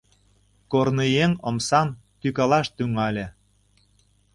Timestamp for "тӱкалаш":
2.19-2.67